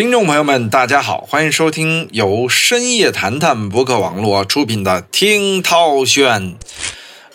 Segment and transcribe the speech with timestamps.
[0.00, 6.42] 听众朋友们，大家好，欢迎收听由深夜谈谈博客网络出品的《听涛轩》。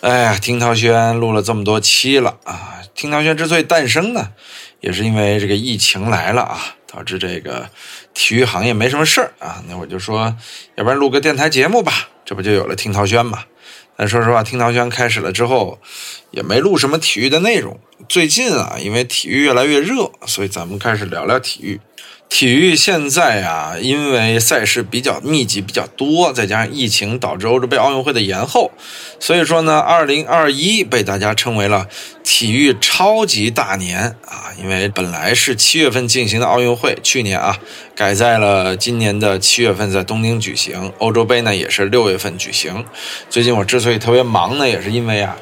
[0.00, 2.82] 哎呀，听涛轩录了这么多期了啊！
[2.92, 4.32] 听涛轩之所以诞生呢，
[4.80, 7.70] 也是因为这个疫情来了啊，导致这个
[8.12, 9.62] 体育行业没什么事儿啊。
[9.68, 10.36] 那我就说，
[10.74, 13.44] 要不然录个电台节目吧，这不就有了听涛轩嘛？
[13.96, 15.78] 但说实话，听涛轩开始了之后，
[16.32, 17.78] 也没录什么体育的内容。
[18.08, 21.80] 最近啊，因为体育越来越热，所以咱们开始聊聊体育。
[22.28, 28.72] 体育现在啊，因为赛事比较密集、比较多，再加上疫情导致欧洲杯、奥运会的延后，
[29.18, 31.88] 所以说呢，二零二一被大家称为了
[32.22, 34.52] 体育超级大年啊。
[34.58, 37.58] 因为本来是七月份进行的奥运会，去年啊
[37.94, 42.84] 改在了今年的七月份在东京举行，欧洲杯呢也是六月份举行。
[43.30, 45.36] 最近我之所以特别忙呢，也是因为啊，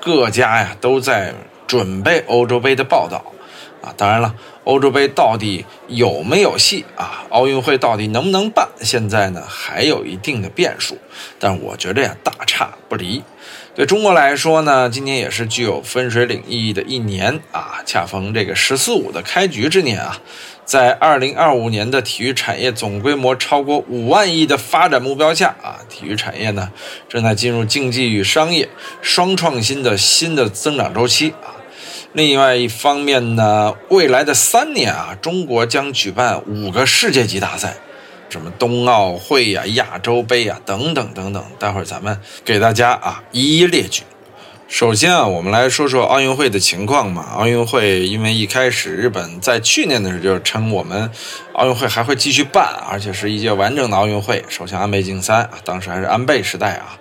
[0.00, 1.34] 各家呀都在
[1.66, 3.24] 准备欧洲杯的报道
[3.82, 3.94] 啊。
[3.96, 4.34] 当然了。
[4.64, 7.24] 欧洲杯到底有没有戏啊？
[7.30, 8.68] 奥运会到底能不能办？
[8.82, 10.98] 现在呢还有一定的变数，
[11.40, 13.24] 但我觉得呀大差不离。
[13.74, 20.20] 对中国来说呢，今年也是具有分水岭意义的一年啊，恰逢这个“十四五”的开局之年啊，
[20.64, 26.70] 在二零二五年的体育产业总规模超过五万亿的发展目标下啊，体育产业呢
[27.08, 28.68] 正在进入竞技与商业
[29.00, 31.56] 双创新的新的增长周期啊。
[32.12, 37.76] 另外一方面呢，未来的三年啊，中国将举办五个世界级大赛，
[38.28, 41.44] 什么冬奥会呀、亚洲杯呀等等等等。
[41.60, 44.02] 待会儿咱们给大家啊一一列举。
[44.66, 47.22] 首先啊，我们来说说奥运会的情况嘛。
[47.36, 51.08] 奥运会因为一开始日本在去年的时候就称我们
[51.52, 54.44] 奥运会还会继续办，而且是一届完整的奥运会。
[54.48, 56.98] 首相安倍晋三啊，当时还是安倍时代啊，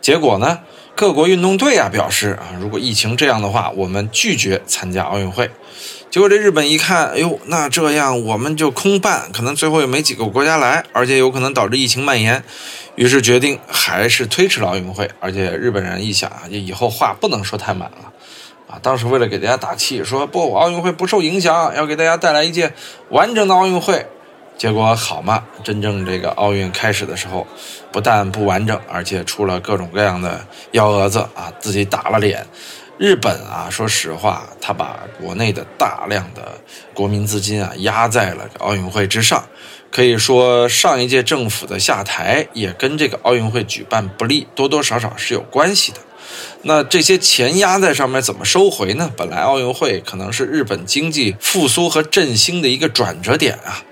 [0.00, 0.58] 结果呢？
[0.98, 5.48] 各国运动队啊表示啊，如果疫情这样的话，我们拒绝参加奥运会。
[6.10, 12.42] 结果这日本一看，哎呦，那这样我们就空办，可能最后也没几个国家来，而且有可能导致疫情蔓延。
[12.96, 15.08] 于是决定还是推迟了奥运会。
[15.20, 18.12] 而且日本人一想啊，以后话不能说太满了
[18.66, 18.76] 啊。
[18.82, 22.72] 当时为了给大家打气，说不，奥运会不受影响，要给大家带来一届
[23.10, 24.04] 完整的奥运会。
[24.58, 27.46] 结果好嘛，真正这个奥运开始的时候，
[27.92, 32.44] 不但不完整，而且出了各种各样的幺蛾子啊，自己打了脸。
[32.98, 36.60] 日本啊，说实话，他把国内的大量的
[36.92, 39.46] 国民资金啊压在了奥运会之上，
[39.92, 45.98] 可以说上一届政府的下台也跟这个奥运会举办不利多多少少是有关系的。
[46.62, 49.08] 那这些钱压在上面怎么收回呢？
[49.16, 53.84] 本来奥运会可能是日本经济复苏和振兴的一个转折点啊。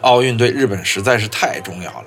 [0.00, 2.04] 奥运对日本实在是太重要了，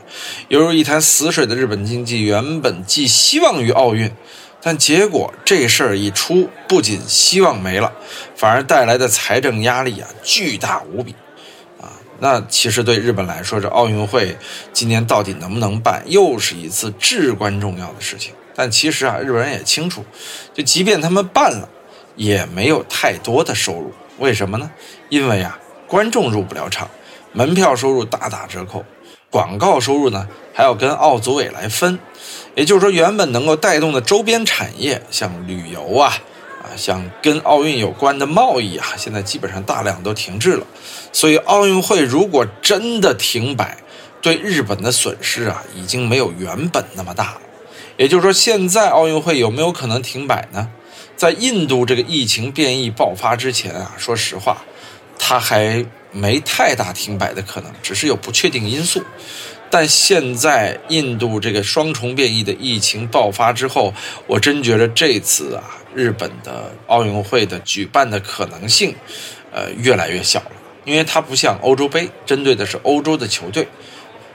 [0.48, 4.10] 犹如一潭死水的日本经济原本寄希望于奥运，
[4.62, 7.92] 但结果这事儿一出，不仅希望没了，
[8.36, 11.14] 反而带来的财政压力啊巨大无比，
[11.82, 14.38] 啊，那其实对日本来说，这奥运会
[14.72, 18.34] 今年到底能不能办，又是一次至关重要的事情。
[18.56, 20.06] 但其实啊，日本人也清楚，
[20.54, 21.68] 就即便他们办了，
[22.16, 24.72] 也没有太多的收入，为什么呢？
[25.10, 26.90] 因为啊，观众入不了场。
[27.34, 28.84] 门票收入大打折扣，
[29.30, 31.98] 广告收入呢还要跟奥组委来分，
[32.56, 36.14] 也就是说，原本能够带动的周边产业，像旅游啊，
[36.62, 40.66] 啊，像跟奥运有关的贸易啊，现在基本上大量都停滞了。
[41.14, 43.78] 所以，奥运会如果真的停摆，
[44.22, 47.42] 对日本的损失啊，已经没有原本那么大了。
[47.96, 50.70] 也就是说，现在奥运会有没有可能停摆呢？
[51.16, 54.58] 在印度这个疫情变异爆发之前啊，说实话，
[55.18, 55.86] 它还。
[56.12, 59.04] 没太大停摆的可能，只是有不确定因素。
[59.70, 63.94] 但现在印度这个双重变异的疫情爆发之后，
[64.28, 65.64] 我真觉得这次啊，
[65.96, 68.94] 日本的奥运会的举办的可能性，
[69.52, 70.52] 呃，越来越小了。
[70.84, 73.68] 因为它不像欧洲杯，针对的是欧洲的球队，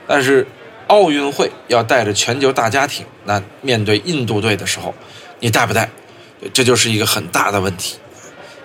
[0.07, 0.47] 但是
[0.87, 4.95] 奥运会要带着全球大家庭，那面对印度队的时候，
[5.39, 5.89] 你带不带？
[6.53, 7.97] 这就是一个很大的问题。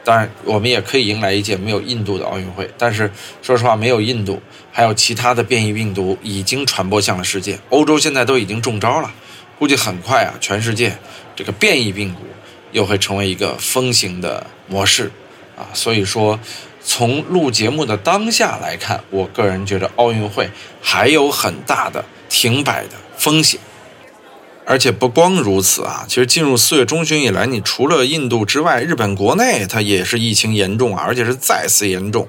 [0.04, 2.68] 当然，我们也可以迎来一届没有印度的奥运会。
[2.76, 3.10] 但是，
[3.40, 7.58] 说实话，没有印度，还有其他的变异病毒已经传播向了世界。
[7.70, 9.12] 欧洲现在都已经中招了，
[9.58, 10.98] 估计很快啊，全世界
[11.36, 12.20] 这个变异病毒
[12.72, 15.10] 又会成为一个风行的模式
[15.56, 15.68] 啊。
[15.72, 16.40] 所以说，
[16.82, 20.50] 从录节目的当下来看，我个人觉得奥运会
[20.80, 23.60] 还有很大的停摆的风险。
[24.72, 32.26] 而且不光如此啊，其实进入四月中旬以来，你除了印度之外，日本国内它也是疫情严重啊，而且是再次严重。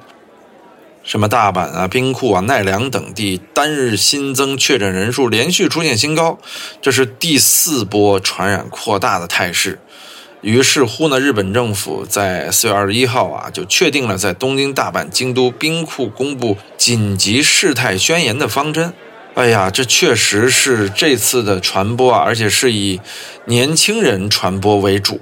[1.05, 6.37] 什么大阪啊、兵库啊、奈良等地单日新增确诊人数连续出现新高，
[6.81, 9.79] 这是第四波传染扩大的态势。
[10.41, 18.93] 于是乎呢，日本政府在四月二十一号啊，就确定了在东京、大阪、京都兵库公布紧急事态宣言的方针。
[19.35, 23.01] 哎呀，这确实是这次的传播啊，而且是以
[23.45, 25.21] 年轻人传播为主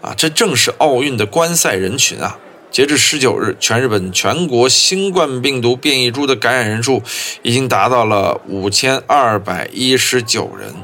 [0.00, 2.38] 啊，这正是奥运的观赛人群啊。
[2.70, 7.02] 截至十九日，全日本全国新冠病毒变异株的感染人数
[7.42, 10.74] 已经达到了五千二百一十九人。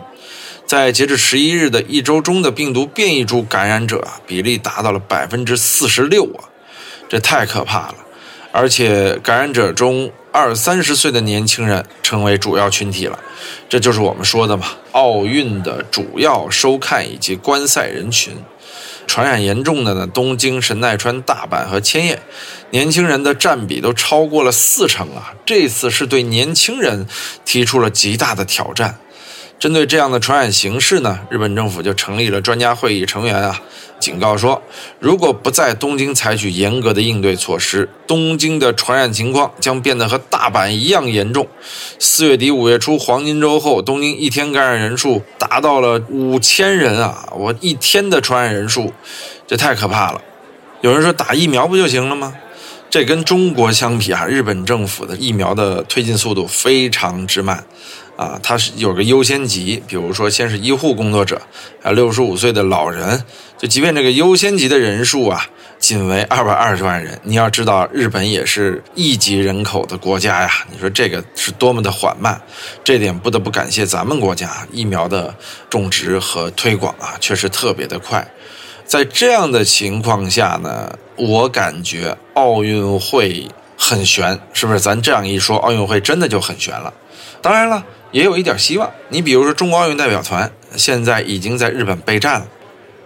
[0.67, 6.51] 在截至十一日的一周中的病毒变异株感染者啊，比例达到了百分之四十六啊，
[7.09, 7.95] 这太可怕了！
[8.59, 13.19] 而且感染者中二三十岁的年轻人成为主要群体了，
[13.69, 18.33] 这就是我们说的嘛，奥运的主要收看以及观赛人群。
[19.07, 22.23] 传染严重的呢，东京、神奈川、大阪和千叶，
[22.71, 25.35] 年轻人的占比都超过了四成啊！
[25.45, 27.07] 这次是对年轻人
[27.45, 28.99] 提出了极大的挑战。
[29.59, 33.61] 针对这样的传染形势呢，日本政府就成立了专家会议，成员啊
[33.99, 34.63] 警告说，
[35.01, 41.49] 如果不在东京采取严格的应对措施，东京的传染情况将变得和大阪一样严重。
[41.99, 47.29] 四月底五月初黄金周后，东京一天感染人数达到了五千人啊！
[47.37, 48.93] 我一天的传染人数，
[49.47, 50.21] 这太可怕了。
[50.83, 52.35] 有人说打疫苗不就行了吗？
[52.89, 57.65] 这跟中国相比啊，日本政府的疫苗的推进速度非常之慢。
[58.17, 61.41] 啊，它是有个优先级，比如说先是医护工作者，
[61.83, 63.23] 还有六十五岁的老人，
[63.59, 65.47] 就即便这个优先级的人数啊，
[65.79, 72.41] 仅为二百二十万人，你要知道，日本也是亿级人口的国家呀，你说这个是多么的缓慢，
[72.83, 75.35] 这点不得不感谢咱们国家疫苗的
[75.69, 78.27] 种植和推广啊，确实特别的快。
[78.87, 83.47] 在这样的情况下呢，我感觉奥运会
[83.77, 84.81] 很悬，是不是？
[84.81, 86.95] 咱这样一说，奥运会真的就很悬了。
[87.43, 87.85] 当然了。
[88.13, 88.91] 也有一点希望。
[89.09, 92.47] 你比如说，中国奥运代表团现在已经在日本备战了。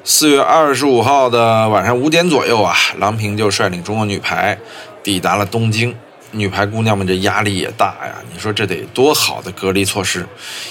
[0.03, 4.59] 四月二十五号的晚上五点左右啊，郎平就率领中国女排
[5.03, 5.95] 抵达了东京。
[6.33, 10.25] 女排姑娘们这压力也大呀，你说这得多好的隔离措施？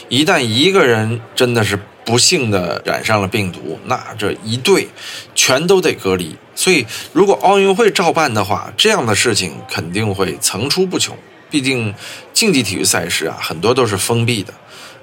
[0.07, 4.87] 一旦一个人真的是不幸的染上了病毒，那这一队
[5.35, 6.33] 全都得隔离。
[6.55, 11.15] 所以，如果奥运会照办的话，这样的事情肯定会层出不穷。
[11.49, 11.93] 毕竟，
[12.33, 14.53] 竞技体育赛事啊，很多都是封闭的。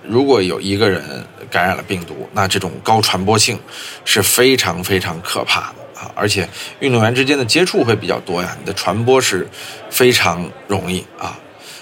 [0.08, 1.02] 如果有一个人
[1.50, 3.58] 感染了病毒，那这种高传播性
[4.04, 6.10] 是非常非常可怕的啊！
[6.14, 6.48] 而且
[6.78, 9.48] 运动员之间的接触会比较多呀，你的传播是
[9.90, 11.36] 非常容易啊。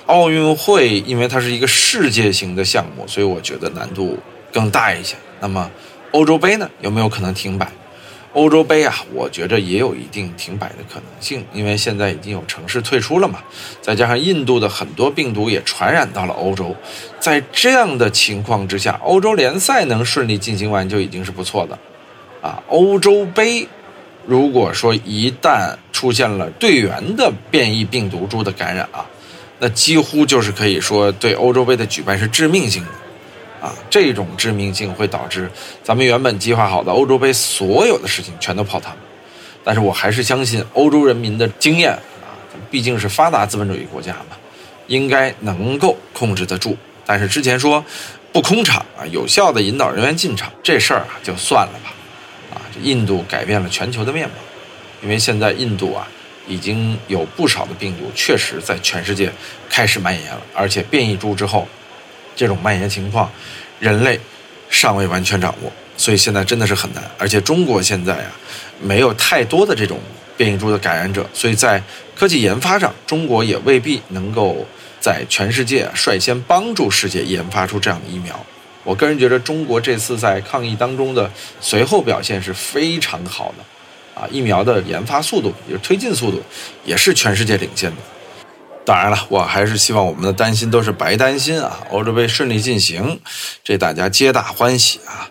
[0.06, 4.18] 奥运会因为它是一个世界型的项目，所以我觉得难度
[4.50, 5.14] 更大一些。
[5.40, 5.70] 那么，
[6.12, 7.70] 欧洲杯呢，有没有可能停摆？
[8.34, 13.38] 欧洲杯啊，我觉着也有一定停摆的可能性，因为现在已经有城市退出了嘛，
[13.80, 16.74] 再加上印度的很多病毒也传染到了欧洲，
[17.18, 21.78] 在这样的情况之下，欧洲联赛能顺利进行完就已经是不错的，
[22.42, 23.66] 啊，欧洲杯
[24.26, 29.06] 如果说一旦出现了队员的变异病毒株的感染啊，
[29.60, 32.88] 那几乎就是可以说对欧洲杯的举办是致命性的。
[33.64, 35.50] 啊，这种致命性会导致
[35.82, 38.94] 咱们原本计划好的欧洲杯所有的事情全都泡汤。
[39.64, 42.28] 但是我还是相信欧洲人民的经验啊，
[42.70, 44.36] 毕竟是发达资本主义国家嘛，
[44.88, 46.76] 应该能够控制得住。
[47.06, 47.82] 但是之前说
[48.32, 51.94] 不空场啊，有效的引导人员进场这事儿啊，就算了吧。
[52.52, 54.34] 啊，这印度改变了全球的面貌，
[55.02, 56.06] 因为现在印度啊，
[56.46, 59.32] 已经有不少的病毒确实在全世界
[59.70, 61.66] 开始蔓延了，而且变异株之后。
[62.34, 63.30] 这种蔓延情况，
[63.78, 64.18] 人类
[64.70, 67.02] 尚未完全掌握，所以现在真的是很难。
[67.18, 68.32] 而且中国现在啊，
[68.80, 70.00] 没有太多的这种
[70.36, 71.82] 变异株的感染者，所以在
[72.16, 74.66] 科技研发上，中国也未必能够
[75.00, 78.44] 在全世界率先帮助世界研发出这样的疫苗。
[78.82, 86.42] 我个人觉得，中国这次在抗疫当中的随后表现是非常好的，啊，疫苗的研发速度，也是推进速度，
[86.84, 87.96] 也是全世界领先的。
[88.84, 91.80] 当然了，我还是希望我们的担心都是白担心啊！
[91.90, 93.18] 欧洲杯顺利进行，
[93.62, 95.30] 这大家皆大欢喜啊！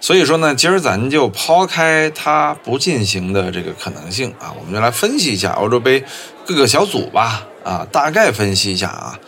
[0.00, 6.04] 所以说呢，今儿咱就抛开它不进行的这个可能性啊，我们就来分析一下欧洲杯
[6.46, 9.18] 各个小组吧啊，大概分析一下啊，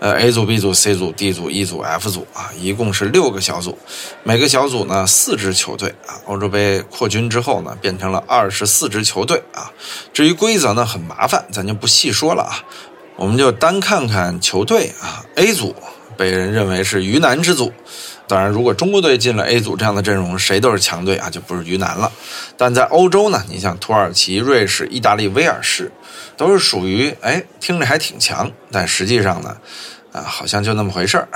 [0.00, 3.78] 呃，A 组、B 组、C 组、D 组、E 组、F 组啊，一共是六个小组，
[4.24, 6.18] 每个小组呢四支球队啊。
[6.26, 9.70] 欧洲杯扩军之后呢，变成了二十四支球队啊。
[10.12, 12.58] 至于规则呢，很麻烦，咱就不细说了啊。
[13.20, 15.76] 我们就单看看球队啊，A 组
[16.16, 17.70] 被人认为是鱼腩之组。
[18.26, 22.10] 当然，如果中国队进了 A 组这样的阵容，谁都是强队啊，就不是鱼腩了。
[22.56, 25.92] 但在欧洲呢，你像土耳其、瑞士、意大利、威尔士，
[26.38, 29.54] 都是属于哎听着还挺强，但实际上呢，
[30.12, 31.28] 啊，好像就那么回事儿，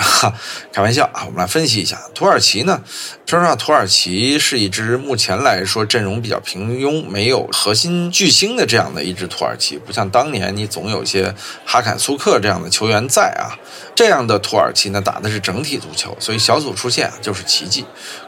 [0.73, 1.23] 开玩笑啊。
[1.26, 2.83] 我们来分析一下土耳其呢。
[3.25, 13.54] 说实话，土耳其是一支目前来说阵容比较平庸、没有核心巨星的这样的一支土耳其，不像当年你总有些哈坎苏克这样的球员在啊。
[13.95, 17.85] 这样的土耳其呢，打的是整体足球，所以小组出线就是奇迹，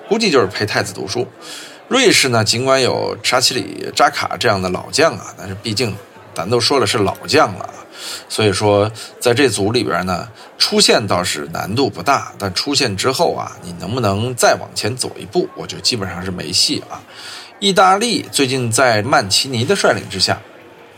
[0.09, 1.27] 估计就是陪太子读书。
[1.89, 5.93] 瑞士呢，尽管有沙奇里、扎卡这样的老将啊，但是毕竟
[6.35, 7.69] 咱都说了是老将了。
[8.29, 17.01] 所以说，在这组里边呢，出线倒是难度不大，但出线之后啊，你能不能再往前走一步，我觉得基本上是没戏啊。
[17.59, 20.39] 意大利最近在曼奇尼的率领之下，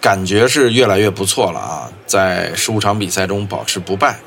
[0.00, 4.18] 感觉是越来越不错了啊，在十五场比赛中保持不败。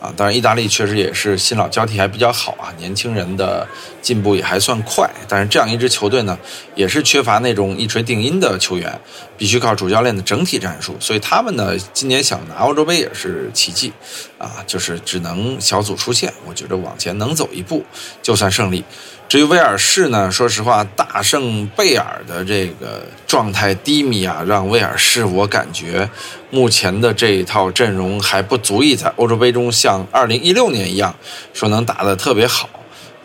[0.00, 3.68] 啊，当然，意大利确实也是新老交替还比较好啊，年轻人的
[4.00, 5.06] 进步也还算快。
[5.28, 6.38] 但是这样一支球队呢，
[6.74, 8.98] 也是缺乏那种一锤定音的球员，
[9.40, 10.94] 必须靠主教练的整体战术。
[11.00, 13.90] 所以他们呢，今年想拿欧洲杯也是奇迹，
[14.36, 16.30] 啊，就是只能小组出线。
[16.44, 17.82] 我觉得往前能走一步
[18.20, 18.84] 就算胜利。
[19.30, 26.10] 至于威尔士呢，说实话，大胜贝尔的这个状态低迷啊，让威尔士我感觉
[26.50, 31.14] 目前的这一套阵容还不足以在欧洲杯中像2016年一样
[31.54, 32.68] 说能打得特别好。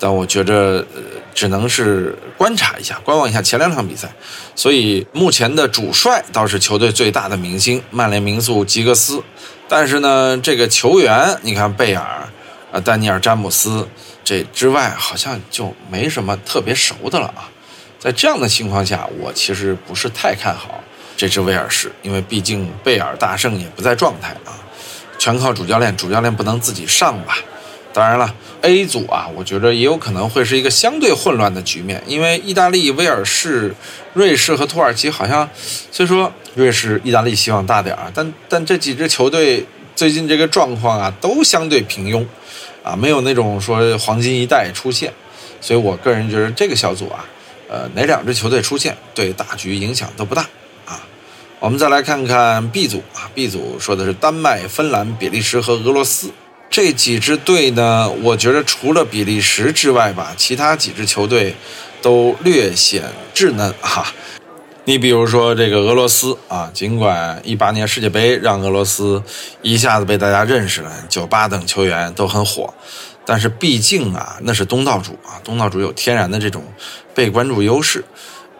[0.06, 0.86] 但我觉着
[1.34, 4.08] 只能是观察一下，观望一下前两场比赛。
[4.56, 9.24] 所以目前的主帅倒是球队最大的明星曼联名宿吉格斯，
[9.68, 12.30] 但是呢，这个球员你看贝尔，
[12.72, 13.88] 呃，丹尼尔詹姆斯。
[14.24, 17.50] 这之外，好像就没什么特别熟的了啊。
[17.98, 20.80] 在这样的情况下，我其实不是太看好
[21.18, 24.54] 这支威尔士，因为毕竟贝尔大圣也不在状态啊，
[25.18, 27.40] 全靠主教练，主教练不能自己上吧？
[27.92, 28.32] 当然了
[28.66, 33.74] ，A 组啊，我觉得也有可能会是一个相对混乱的局面，因为意大利、威尔士、
[34.14, 35.48] 瑞士和土耳其好像，
[35.92, 42.26] 虽说瑞士、意大利希望大点儿，但但这几支球队最近这个状况啊，都相对平庸。
[42.84, 45.12] 啊，没有那种说黄金一代出现，
[45.60, 47.26] 所以我个人觉得这个小组啊，
[47.68, 50.44] 呃，哪两支球队出现对大局影响都不大
[50.86, 51.02] 啊。
[51.60, 56.30] 我们再来看看 B 组啊，B 组说的是丹麦、芬兰、比利时和俄罗斯
[56.76, 61.56] 这几支队呢，我觉得除了比利时之外吧，其他几支球队
[62.02, 64.06] 都略显稚嫩哈。
[64.84, 69.24] 你比如说这个俄罗斯啊，尽管一八年世界杯让俄罗斯
[69.62, 72.74] 一下子被大家认识了，九八等球员都很火，
[73.26, 76.62] 但是毕竟啊，那是东道主啊，东道主有天然的这种
[77.14, 78.04] 被关注优势。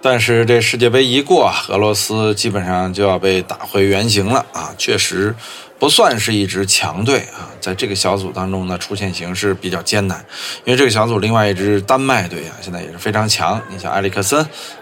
[0.08, 5.34] 但是这世界杯一过，俄罗斯基本上就要被打回原形了啊，确实。
[5.78, 10.24] 不算是一支强队啊，在这个小组当中呢，出现形势比较艰难。
[10.64, 13.62] 因为这个小组另外一支丹麦队啊，现在也是非常强。
[13.70, 14.40] 你像埃里克森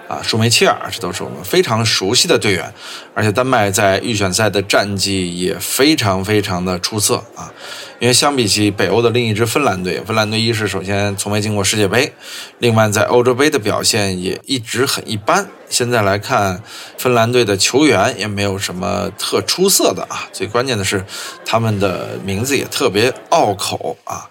[0.07, 2.71] 啊、舒梅切尔，这都是我们非常熟悉的队员。
[3.15, 7.51] 而且丹麦在预选赛的战绩也非常非常的出色啊。
[8.03, 12.11] 因为相比起北欧的另一支芬兰队，芬兰队一是首先从没进过世界杯，
[12.59, 15.47] 另外在欧洲杯的表现也一直很一般。
[15.69, 16.61] 现在来看，
[16.97, 20.27] 芬兰队的球员也没有什么特出色的啊。
[20.33, 21.05] 最关键的是，
[21.45, 24.27] 他们的名字也特别拗口啊，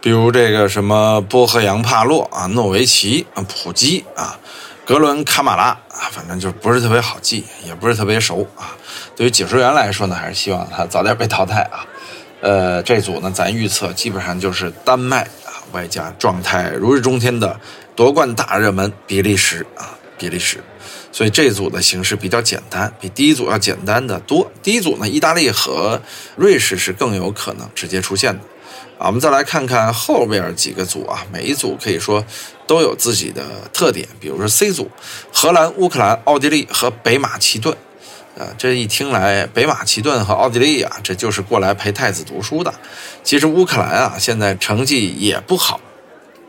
[0.00, 4.36] 比如这个什么波赫扬帕洛啊、诺维奇啊、普基啊、
[4.84, 8.74] 格伦卡马拉啊，反正就不是特别好记，也不是特别熟啊。
[9.14, 11.86] 对于解说员来说呢，还是希望他早点被淘汰啊。
[12.42, 17.58] 呃，这组呢，咱预测基本上就是丹麦啊，外加状态如日中天的
[17.94, 20.58] 夺冠大热门比利时啊，比利时。
[21.12, 24.50] 所以这组的形式比较简单，比第一组要简单的多。
[24.60, 26.02] 第一组呢，意大利和
[26.34, 28.40] 瑞士是更有可能直接出现的。
[28.98, 32.24] 啊，我们再来看看后边几个组啊，每一组可以说
[32.66, 34.08] 都有自己的特点。
[34.18, 34.90] 比如说 C 组，
[35.32, 37.76] 荷兰、乌克兰、奥地利和北马其顿。
[38.38, 42.72] 啊，这一听来，北马其顿和奥地利啊，这就是过来陪太子读书的。
[43.22, 45.80] 其实乌克兰啊，现在成绩也不好。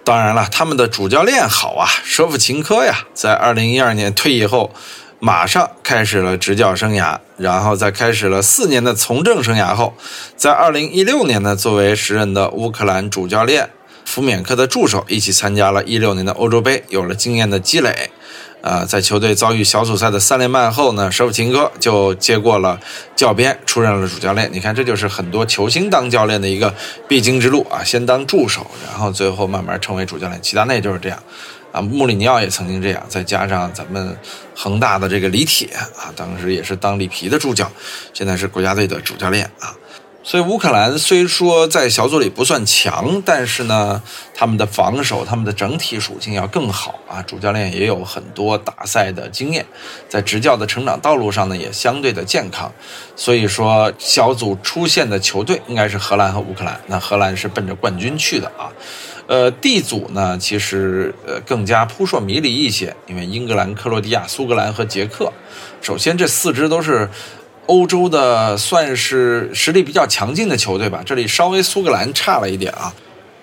[0.06, 4.74] 当然了，他们的主教练好啊，舍甫琴科呀，在二零一二年退役后，
[5.20, 9.94] 马上开始了执教生涯，然后在开始了四年的从政生涯后，
[10.38, 13.70] 在二零一六年呢，作为时任的乌克兰主教练
[14.06, 18.10] 福缅克的助手，一起参加了一六年的欧洲杯，有了经验的积累。
[18.63, 22.79] 啊，在球队遭遇小组赛的三连败后呢，舍甫琴科就接过了
[23.13, 24.50] 教鞭，出任了主教练。
[24.53, 26.74] 你看，这就是很多球星当教练的一个
[27.05, 30.41] 必经之路啊，先当助手，然后最后慢慢成为主教练。
[30.41, 31.20] 齐达内就是这样，
[31.74, 34.17] 啊，穆里尼奥也曾经这样，再加上咱们
[34.55, 35.67] 恒大的这个李铁
[35.98, 37.70] 啊，当时也是当里皮的助教，
[38.13, 39.75] 现在是国家队的主教练啊。
[40.25, 44.01] 所以乌克兰虽说在小组里不算强，但是呢，
[44.34, 47.22] 他们的防守、他们的整体属性要更好啊。
[47.22, 49.65] 主教练也有很多大赛的经验，
[50.08, 52.72] 在执教的成长道路上呢，也相对的健康。
[53.18, 56.80] 所以说，小组出现的球队应该是荷兰和乌克兰。
[56.88, 58.72] 那荷兰是奔着冠军去的啊。
[59.27, 65.34] 呃，D 组呢，其实呃更加扑朔迷离一些，因为英格兰、克罗地亚、苏格兰和捷克，
[65.82, 67.10] 首先这四支都是。
[67.67, 72.93] 欧洲的算是实力比较强劲的球队吧，这里稍微苏格兰差了一点啊。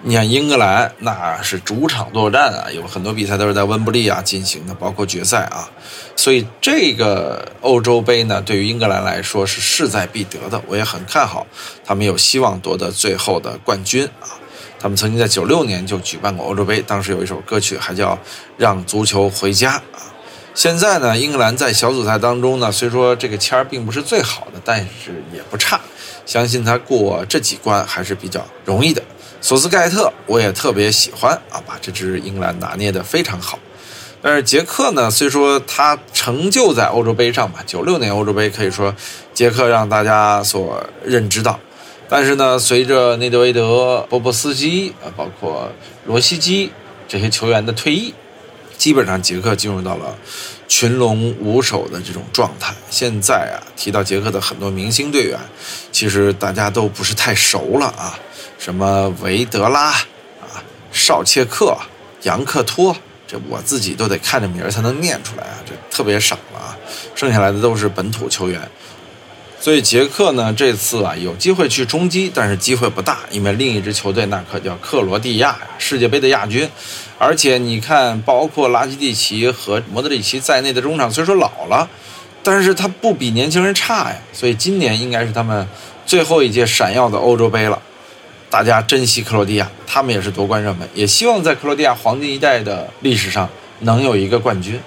[0.03, 5.69] 你看英格兰那是主场作战啊，有很多比赛都是在温布利啊进行的，包括决赛啊。
[6.17, 11.47] 所以这个欧洲杯呢，对于英格兰来说是势在必得的，我也很看好
[11.85, 14.29] 他们有希望夺得最后的冠军啊。
[14.79, 18.15] 他们曾经在九六年就举办过欧洲杯，当时有一首歌曲还叫
[18.57, 20.01] 《让足球回家》啊。
[20.53, 25.81] 现在呢，英格兰在小组赛当中呢，虽说这个签儿并不是最好的，但是也不差，
[26.27, 29.01] 相信他过这几关还是比较容易的。
[29.41, 33.59] 索斯盖特我也特别喜欢啊，把这支英格兰拿捏得非常好。
[34.21, 38.95] 但是捷克呢，虽说他成就在欧洲杯上吧，九六年欧洲杯可以说
[39.33, 41.59] 捷克让大家所认知到，
[42.09, 45.71] 但是呢，随着内德维德、波波斯基啊，包括
[46.05, 46.71] 罗西基
[47.09, 48.13] 这些球员的退役。
[48.81, 50.17] 基本上，捷克进入到了
[50.67, 52.75] 群龙无首的这种状态。
[52.89, 55.39] 现在啊，提到捷克的很多明星队员，
[55.93, 58.19] 其实大家都不是太熟了啊，
[58.59, 61.77] 什么维德拉啊、绍切克、
[62.23, 62.97] 杨克托，
[63.29, 66.75] 这我自己都得看着名儿才能念出来啊，这特别少了啊。
[67.15, 68.59] 剩下来的都是本土球员。
[69.61, 76.67] 所以捷克呢，这次啊有机会去冲击，但是机会不大，因为另一支球队那可叫克罗地亚呀，世界杯的亚军。
[77.19, 81.87] 而且你看，包括拉基蒂奇和莫德里奇在内的中场，虽说老了，
[82.43, 84.17] 但是他不比年轻人差呀。
[84.33, 85.69] 所以今年应该是他们
[86.07, 87.79] 最后一届闪耀的欧洲杯了。
[88.49, 93.47] 大家珍惜克罗地亚，他们也是夺冠热门，也希望在克罗地亚黄金一代的历史上
[93.81, 94.81] 能有一个冠军。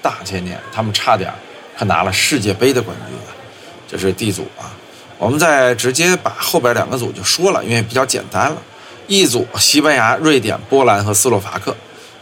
[0.00, 1.30] 大前年他们差点
[1.76, 3.33] 可拿了世界杯的冠军了。
[3.96, 4.74] 这是 D 组啊，
[5.18, 8.56] 我们再直接把后边两个组就说了，因为比较简单了。
[9.06, 11.70] 一组西班牙、瑞典、波兰和斯洛伐克，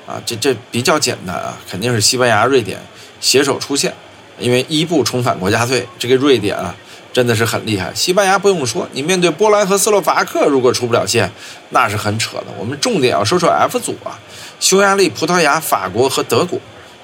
[0.06, 2.78] 啊，这这比较简单啊，肯定是西班牙、瑞典
[3.22, 3.94] 携手出线，
[4.38, 6.74] 因为伊布重返国家队，这个瑞典啊
[7.11, 7.90] 真的是很厉害。
[7.94, 11.30] 西班牙不用说，你面对波兰和斯洛伐克，如果出不了线，
[11.70, 12.46] 那是很扯的。
[12.58, 14.20] 我们重点要说说 F 组啊，
[14.61, 16.61] 匈牙利、葡萄牙、法国和德国，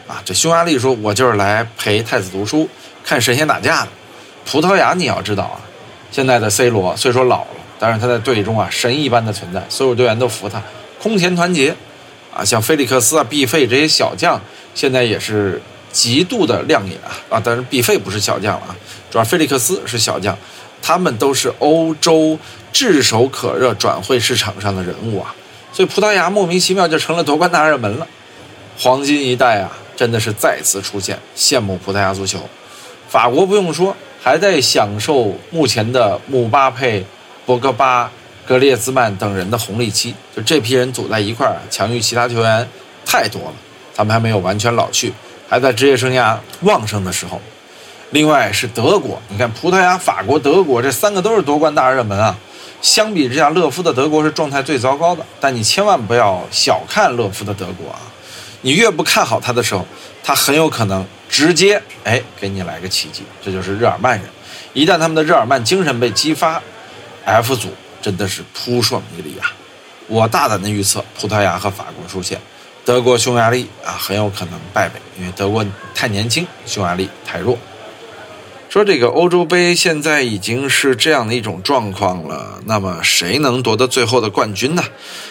[0.07, 2.69] 啊，这匈牙利说我就是来陪太子读书、
[3.03, 3.89] 看神仙打架的。
[4.51, 5.61] 葡萄牙你要知道啊，
[6.11, 7.49] 现在的 C 罗虽说老了。
[7.79, 10.61] 但是他在队中啊，神一般的存在，所有队员都服他，
[11.01, 11.77] 空前团结，
[12.35, 14.41] 啊，像菲利克斯啊、毕费这些小将，
[14.75, 17.43] 现在也是极度的亮眼啊啊！
[17.45, 18.77] 但是毕费不是小将了啊，
[19.13, 20.37] 主要菲利克斯是小将，
[20.83, 22.37] 他们都是欧洲
[22.73, 25.33] 炙手可热转会市场上的人物啊，
[25.73, 28.07] 所以葡萄牙莫名其妙就成了夺冠大热门了，
[28.77, 32.41] 黄金一代啊，真的是再次出现，羡慕葡萄牙足球。
[33.09, 37.05] 法国不用说，还在享受目前的姆巴佩。
[37.47, 38.11] 博格巴、
[38.47, 42.69] 格列兹曼等人的红利期，就这批人组在一块儿，强于其他球员
[43.07, 43.55] 太多了。
[43.97, 45.15] 他们还没有完全老去，
[45.49, 47.41] 还在职业生涯旺盛的时候。
[48.11, 52.37] 另外是德国，你看葡萄牙、法国、德国这三个都是夺冠大热门啊。
[52.83, 55.25] 相比之下，勒夫的德国是状态最糟糕的。
[55.41, 57.99] 但你千万不要小看勒夫的德国啊！
[58.61, 59.87] 你越不看好他的时候，
[60.23, 63.23] 他很有可能 直接哎给你来个奇迹。
[63.45, 64.29] 这就是日耳曼人，
[64.73, 66.63] 一旦他们的日耳曼精神被激发。
[67.25, 67.69] F 组
[68.01, 69.53] 真的是扑朔迷离啊！
[70.07, 72.41] 我大胆的预测，葡萄牙和法国出现，
[72.87, 75.63] 德国、匈牙利啊很有可能败北，因为德国
[75.95, 77.59] 太年轻，匈牙利太弱。
[78.69, 84.85] 说这个欧洲杯现在已经是这样的一种状况了，那么谁能夺得最后的冠军呢？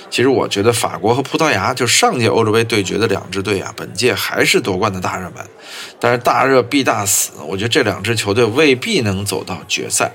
[0.10, 5.46] 其实我觉得法国和葡萄牙就上届欧洲杯对决的两支队啊，本届还是夺冠的大热门，
[6.00, 10.12] 但是大热必大死，我觉得这两支球队未必能走到决赛。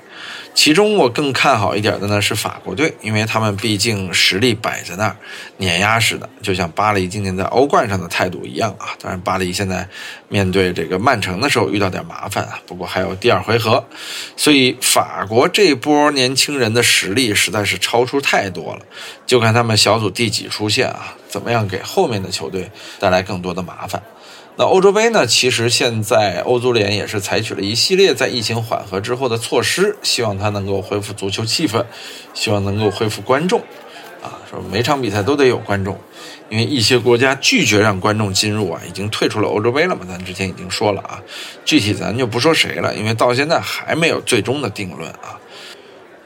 [0.55, 5.17] 其中我更看好一点的呢是法国队，因为他们毕竟实力摆在那儿，
[5.57, 8.95] 碾压式的，就像巴黎今年在欧冠上的态度一样啊。
[9.01, 9.89] 当然，巴黎现在
[10.29, 13.85] 面对这个曼城的时候遇到点麻烦啊，不过还有第二回合，
[14.37, 18.83] 所以法国这波年轻人的实力实在是超出太多了，
[19.27, 24.03] 就看他们小组第几出现啊，怎么样给后面的球队带来更多的麻烦。
[24.57, 25.27] 那欧洲杯呢？
[25.27, 31.83] 其实现在欧足联也是采取了一系列在疫情缓和之后的措施，希望它能够恢复足球气氛，
[32.35, 33.61] 希望能够恢复观众。
[34.23, 35.99] 啊，说每场比赛都得有观众，
[36.51, 40.03] 因为一些国家拒绝让观众进入啊，已经退出了欧洲杯了嘛。
[40.07, 41.21] 咱之前已经说了啊，
[41.65, 45.41] 具体咱就不说谁了，因为到现在还没有最终的定论啊。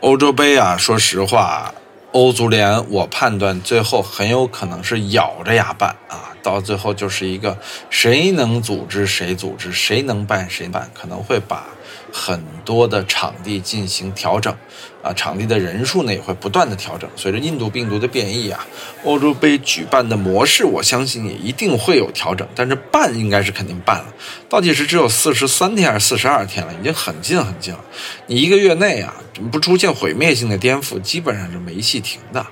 [0.01, 1.73] 欧洲杯啊，说实话，
[2.13, 7.59] 欧足联我判断最后很有可能是咬着牙办啊，到最后就是一个
[7.91, 11.67] 谁能组织谁组织，谁能办谁办，可能会把。
[12.13, 14.55] 很多的场地进行调整，
[15.03, 17.11] 啊，场地的人数呢也会不断的调整。
[17.15, 18.65] 随着印度病毒的变异啊，
[19.05, 22.49] 欧洲杯举办的模式，我相信也一定会有调整。
[22.55, 24.07] 但是办应该是肯定办了，
[24.49, 27.85] 倒计时只有四十三天还是四十二天了，已经很近很近了。
[28.29, 29.13] 你一个月内啊，
[29.53, 32.47] 不出现毁灭性的颠覆，基本上是没戏停的。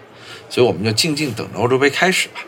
[0.50, 2.40] 所以我们就静静等着欧洲杯开始吧。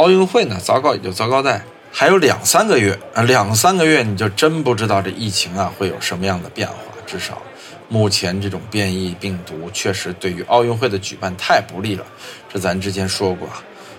[0.00, 1.62] 奥运会呢，糟糕也就糟糕在。
[1.92, 6.74] 还有两三个月啊，两三个月你就真不知道这疫情啊会有什么样的变化。
[7.06, 7.42] 至少，
[7.86, 12.06] 目前这种变异病毒确实对于奥运会的举办太不利了。
[12.50, 13.46] 这咱之前说过，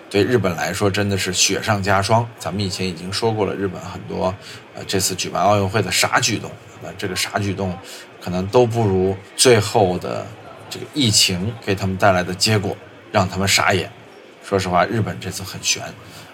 [0.09, 2.27] 对日本来说真的是雪上加霜。
[2.39, 4.33] 咱们以前已经说过了，日本很多
[4.73, 6.49] 呃这次举办奥运会的傻举动，
[6.81, 7.77] 那这个傻举动
[8.19, 10.25] 可能都不如最后的
[10.67, 12.75] 这个疫情给他们带来的结果
[13.11, 13.91] 让他们傻眼。
[14.51, 15.81] 说实话，日本这次很悬。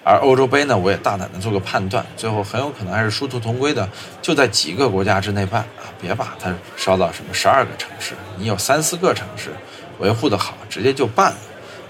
[0.03, 3.87] 而欧洲杯呢，我也大胆的做个判断，最后很有可能还是殊途同归的，
[4.23, 9.51] 就在几个国家之内办啊，别把它烧到什么十二个城市，你有三四个城市
[9.99, 11.37] 维护的好，直接就办了，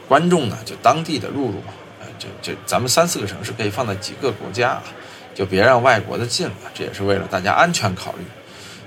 [0.05, 1.63] 观众呢就当地的入入，
[2.01, 4.81] 呃，就就咱们三四个城市可以放在几个国家，
[5.33, 8.25] 就别让外国的进了，这也是为了大家安全考虑。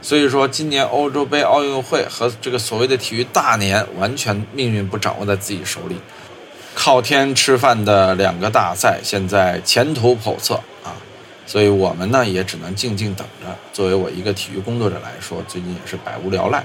[0.03, 5.99] 所以说，今年欧洲杯、奥运会和这个所谓的体育大年，完全命运不掌握在自己手里。
[6.75, 10.95] 靠天吃饭的两个大赛，现在前途叵测啊！
[11.47, 13.55] 所以我们呢也只能静静等着。
[13.73, 16.65] 作为我一个体育工作者来说，最近也是百无聊赖，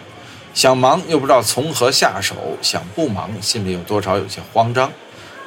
[0.53, 4.91] 想忙又不知道从何下手，想不忙心里有多少有些慌张。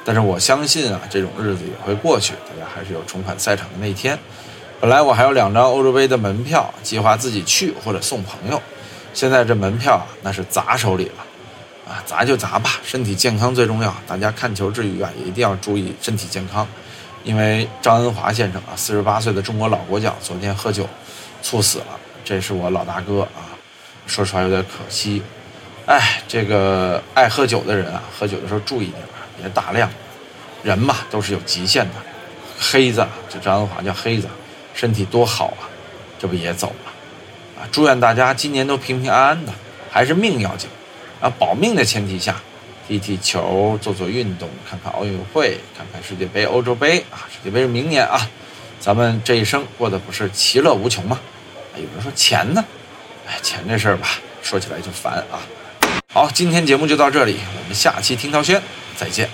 [0.05, 4.17] 但是我相信啊，这种日子也会过去，大家还是有重返赛场的那一天。
[4.81, 8.61] 本来我还有两张欧洲杯的门票，计划自己去或者送朋友，
[9.13, 11.25] 现在这门票啊，那是砸手里了。
[11.89, 13.91] 啊，砸就砸吧，身体健康最重要。
[14.05, 16.67] 大家看球之余啊，也一定要注意身体健康。
[17.23, 20.87] 因为张恩华先生啊，四十八岁的中国老国脚，昨天喝酒
[21.41, 21.85] 猝死了。
[22.23, 23.57] 这是我老大哥啊，
[24.05, 25.23] 说实话有点可惜。
[25.87, 29.01] 哎，这个爱喝酒的人啊，喝酒的时候注意点
[29.37, 29.89] 别大量。
[30.61, 31.95] 人嘛，都是有极限的。
[32.59, 34.27] 黑子，这张恩华叫黑子，
[34.75, 35.65] 身体多好啊，
[36.19, 37.61] 这不也走了？
[37.61, 39.51] 啊，祝愿大家今年都平平安安的，
[39.89, 40.69] 还是命要紧。
[41.19, 42.35] 啊，保命的前提下，
[42.87, 47.27] 踢踢球，做做运动，看看奥运会，看看世界杯、欧洲杯啊！
[47.29, 48.27] 世界杯是明年啊，
[48.79, 51.19] 咱们这一生过得不是其乐无穷吗？
[51.75, 52.63] 有人说钱呢？
[53.27, 54.09] 哎，钱这事儿吧，
[54.41, 55.39] 说起来就烦啊。
[56.11, 58.61] 好，今天节目就到这里，我们下期听涛轩
[58.95, 59.29] 再见。